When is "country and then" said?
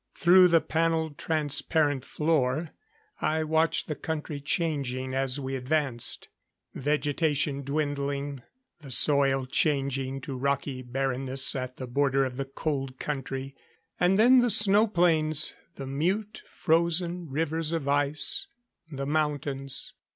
12.97-14.39